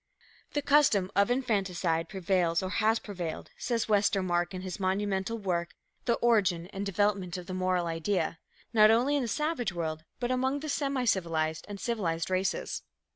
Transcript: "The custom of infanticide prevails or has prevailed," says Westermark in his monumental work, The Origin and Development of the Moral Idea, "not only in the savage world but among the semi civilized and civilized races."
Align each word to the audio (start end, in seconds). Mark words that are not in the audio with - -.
"The 0.53 0.63
custom 0.63 1.11
of 1.15 1.29
infanticide 1.29 2.09
prevails 2.09 2.63
or 2.63 2.71
has 2.71 2.97
prevailed," 2.97 3.51
says 3.59 3.85
Westermark 3.87 4.51
in 4.51 4.61
his 4.63 4.79
monumental 4.79 5.37
work, 5.37 5.75
The 6.05 6.15
Origin 6.15 6.65
and 6.73 6.83
Development 6.83 7.37
of 7.37 7.45
the 7.45 7.53
Moral 7.53 7.85
Idea, 7.85 8.39
"not 8.73 8.89
only 8.89 9.15
in 9.15 9.21
the 9.21 9.27
savage 9.27 9.71
world 9.71 10.03
but 10.19 10.31
among 10.31 10.61
the 10.61 10.69
semi 10.69 11.05
civilized 11.05 11.65
and 11.69 11.79
civilized 11.79 12.31
races." 12.31 12.81